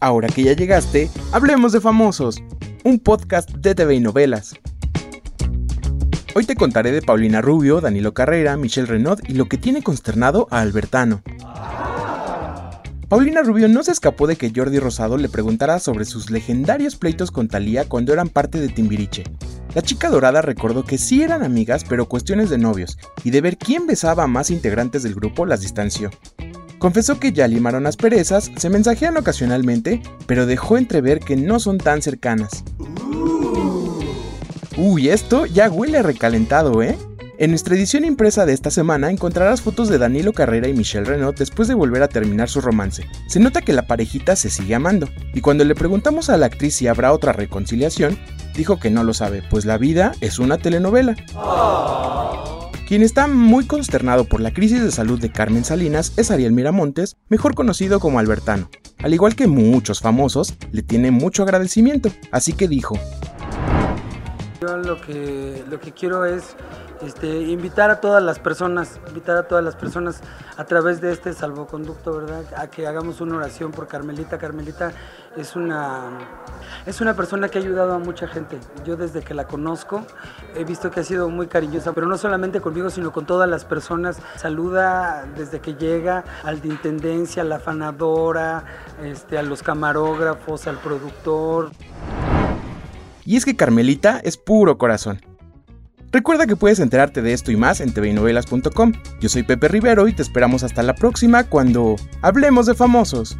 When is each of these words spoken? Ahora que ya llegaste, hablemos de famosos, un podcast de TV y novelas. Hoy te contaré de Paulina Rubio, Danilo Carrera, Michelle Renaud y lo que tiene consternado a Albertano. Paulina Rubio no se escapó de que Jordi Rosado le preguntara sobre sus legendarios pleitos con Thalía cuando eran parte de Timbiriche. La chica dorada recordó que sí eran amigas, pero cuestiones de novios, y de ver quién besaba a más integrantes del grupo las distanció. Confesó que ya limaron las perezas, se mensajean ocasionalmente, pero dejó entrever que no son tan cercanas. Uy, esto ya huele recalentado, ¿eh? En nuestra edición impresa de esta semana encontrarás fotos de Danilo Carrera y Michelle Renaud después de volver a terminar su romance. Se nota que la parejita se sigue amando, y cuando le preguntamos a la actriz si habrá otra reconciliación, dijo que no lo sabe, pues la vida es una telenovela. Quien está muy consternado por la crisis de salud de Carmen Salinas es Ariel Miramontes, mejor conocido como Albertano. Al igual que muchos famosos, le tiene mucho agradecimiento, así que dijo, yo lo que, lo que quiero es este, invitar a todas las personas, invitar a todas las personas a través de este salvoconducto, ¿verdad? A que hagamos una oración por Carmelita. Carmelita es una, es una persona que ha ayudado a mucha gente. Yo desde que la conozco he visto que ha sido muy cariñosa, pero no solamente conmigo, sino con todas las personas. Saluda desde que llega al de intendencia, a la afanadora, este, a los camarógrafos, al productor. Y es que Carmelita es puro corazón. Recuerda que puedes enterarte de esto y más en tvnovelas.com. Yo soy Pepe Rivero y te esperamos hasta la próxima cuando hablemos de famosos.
Ahora 0.00 0.28
que 0.28 0.42
ya 0.42 0.54
llegaste, 0.54 1.10
hablemos 1.30 1.72
de 1.72 1.80
famosos, 1.80 2.42
un 2.84 2.98
podcast 2.98 3.50
de 3.50 3.74
TV 3.74 3.96
y 3.96 4.00
novelas. 4.00 4.54
Hoy 6.34 6.46
te 6.46 6.56
contaré 6.56 6.90
de 6.90 7.02
Paulina 7.02 7.42
Rubio, 7.42 7.82
Danilo 7.82 8.14
Carrera, 8.14 8.56
Michelle 8.56 8.86
Renaud 8.86 9.18
y 9.28 9.34
lo 9.34 9.44
que 9.46 9.58
tiene 9.58 9.82
consternado 9.82 10.48
a 10.50 10.60
Albertano. 10.60 11.22
Paulina 13.10 13.42
Rubio 13.42 13.68
no 13.68 13.82
se 13.82 13.92
escapó 13.92 14.26
de 14.26 14.36
que 14.36 14.52
Jordi 14.54 14.78
Rosado 14.78 15.18
le 15.18 15.28
preguntara 15.28 15.78
sobre 15.80 16.06
sus 16.06 16.30
legendarios 16.30 16.96
pleitos 16.96 17.30
con 17.30 17.48
Thalía 17.48 17.86
cuando 17.86 18.14
eran 18.14 18.30
parte 18.30 18.58
de 18.58 18.68
Timbiriche. 18.68 19.24
La 19.74 19.82
chica 19.82 20.08
dorada 20.08 20.40
recordó 20.40 20.84
que 20.84 20.96
sí 20.96 21.22
eran 21.22 21.42
amigas, 21.42 21.84
pero 21.86 22.08
cuestiones 22.08 22.48
de 22.48 22.56
novios, 22.56 22.96
y 23.22 23.30
de 23.30 23.40
ver 23.42 23.58
quién 23.58 23.86
besaba 23.86 24.24
a 24.24 24.28
más 24.28 24.50
integrantes 24.50 25.02
del 25.02 25.14
grupo 25.14 25.44
las 25.44 25.60
distanció. 25.60 26.10
Confesó 26.80 27.20
que 27.20 27.32
ya 27.32 27.46
limaron 27.46 27.82
las 27.82 27.98
perezas, 27.98 28.50
se 28.56 28.70
mensajean 28.70 29.14
ocasionalmente, 29.18 30.00
pero 30.26 30.46
dejó 30.46 30.78
entrever 30.78 31.20
que 31.20 31.36
no 31.36 31.60
son 31.60 31.76
tan 31.76 32.00
cercanas. 32.00 32.64
Uy, 34.78 35.10
esto 35.10 35.44
ya 35.44 35.68
huele 35.68 36.02
recalentado, 36.02 36.82
¿eh? 36.82 36.96
En 37.36 37.50
nuestra 37.50 37.74
edición 37.74 38.06
impresa 38.06 38.46
de 38.46 38.54
esta 38.54 38.70
semana 38.70 39.10
encontrarás 39.10 39.60
fotos 39.60 39.90
de 39.90 39.98
Danilo 39.98 40.32
Carrera 40.32 40.68
y 40.68 40.72
Michelle 40.72 41.04
Renaud 41.04 41.34
después 41.34 41.68
de 41.68 41.74
volver 41.74 42.02
a 42.02 42.08
terminar 42.08 42.48
su 42.48 42.62
romance. 42.62 43.06
Se 43.28 43.40
nota 43.40 43.60
que 43.60 43.74
la 43.74 43.86
parejita 43.86 44.34
se 44.34 44.48
sigue 44.48 44.74
amando, 44.74 45.06
y 45.34 45.42
cuando 45.42 45.66
le 45.66 45.74
preguntamos 45.74 46.30
a 46.30 46.38
la 46.38 46.46
actriz 46.46 46.76
si 46.76 46.86
habrá 46.86 47.12
otra 47.12 47.34
reconciliación, 47.34 48.18
dijo 48.56 48.80
que 48.80 48.88
no 48.88 49.04
lo 49.04 49.12
sabe, 49.12 49.42
pues 49.50 49.66
la 49.66 49.76
vida 49.76 50.12
es 50.22 50.38
una 50.38 50.56
telenovela. 50.56 51.14
Quien 52.90 53.02
está 53.04 53.28
muy 53.28 53.66
consternado 53.66 54.24
por 54.24 54.40
la 54.40 54.52
crisis 54.52 54.82
de 54.82 54.90
salud 54.90 55.20
de 55.20 55.30
Carmen 55.30 55.64
Salinas 55.64 56.12
es 56.16 56.32
Ariel 56.32 56.50
Miramontes, 56.50 57.16
mejor 57.28 57.54
conocido 57.54 58.00
como 58.00 58.18
Albertano. 58.18 58.68
Al 58.98 59.14
igual 59.14 59.36
que 59.36 59.46
muchos 59.46 60.00
famosos, 60.00 60.56
le 60.72 60.82
tiene 60.82 61.12
mucho 61.12 61.44
agradecimiento, 61.44 62.10
así 62.32 62.52
que 62.52 62.66
dijo, 62.66 62.98
yo 64.60 64.76
lo 64.76 65.00
que, 65.00 65.64
lo 65.70 65.80
que 65.80 65.92
quiero 65.92 66.24
es 66.24 66.54
este, 67.02 67.40
invitar 67.42 67.90
a 67.90 68.00
todas 68.00 68.22
las 68.22 68.38
personas, 68.38 69.00
invitar 69.08 69.36
a 69.38 69.44
todas 69.44 69.64
las 69.64 69.74
personas 69.74 70.20
a 70.56 70.64
través 70.64 71.00
de 71.00 71.12
este 71.12 71.32
salvoconducto, 71.32 72.12
¿verdad? 72.12 72.44
A 72.54 72.66
que 72.66 72.86
hagamos 72.86 73.22
una 73.22 73.36
oración 73.36 73.72
por 73.72 73.88
Carmelita. 73.88 74.36
Carmelita 74.36 74.92
es 75.36 75.56
una, 75.56 76.10
es 76.84 77.00
una 77.00 77.14
persona 77.14 77.48
que 77.48 77.58
ha 77.58 77.62
ayudado 77.62 77.94
a 77.94 77.98
mucha 77.98 78.28
gente. 78.28 78.60
Yo 78.84 78.96
desde 78.96 79.22
que 79.22 79.32
la 79.32 79.46
conozco 79.46 80.04
he 80.54 80.64
visto 80.64 80.90
que 80.90 81.00
ha 81.00 81.04
sido 81.04 81.30
muy 81.30 81.46
cariñosa, 81.46 81.92
pero 81.94 82.06
no 82.06 82.18
solamente 82.18 82.60
conmigo, 82.60 82.90
sino 82.90 83.12
con 83.12 83.24
todas 83.24 83.48
las 83.48 83.64
personas. 83.64 84.18
Saluda 84.36 85.26
desde 85.36 85.60
que 85.60 85.74
llega 85.74 86.24
al 86.44 86.60
de 86.60 86.68
intendencia, 86.68 87.42
a 87.42 87.46
la 87.46 87.56
afanadora, 87.56 88.64
este, 89.02 89.38
a 89.38 89.42
los 89.42 89.62
camarógrafos, 89.62 90.66
al 90.66 90.76
productor. 90.76 91.70
Y 93.30 93.36
es 93.36 93.44
que 93.44 93.54
Carmelita 93.54 94.20
es 94.24 94.36
puro 94.36 94.76
corazón. 94.76 95.20
Recuerda 96.10 96.48
que 96.48 96.56
puedes 96.56 96.80
enterarte 96.80 97.22
de 97.22 97.32
esto 97.32 97.52
y 97.52 97.56
más 97.56 97.80
en 97.80 97.94
tvnovelas.com. 97.94 98.92
Yo 99.20 99.28
soy 99.28 99.44
Pepe 99.44 99.68
Rivero 99.68 100.08
y 100.08 100.12
te 100.12 100.22
esperamos 100.22 100.64
hasta 100.64 100.82
la 100.82 100.96
próxima 100.96 101.44
cuando 101.44 101.94
hablemos 102.22 102.66
de 102.66 102.74
famosos. 102.74 103.38